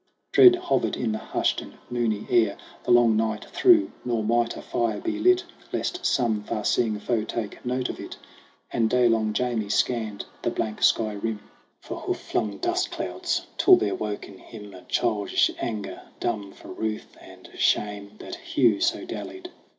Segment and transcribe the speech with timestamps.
[0.31, 4.61] Dread hovered in the hushed and moony air The long night through; nor might a
[4.63, 8.17] fire be lit, Lest some far seeing foe take note of it.
[8.73, 12.07] And day long Jamie scanned the blank sky rim 22 SONG OF HUGH GLASS For
[12.07, 17.15] hoof flung dust clouds; till there woke in him A childish anger dumb for ruth
[17.21, 19.51] and shame That Hugh so dallied.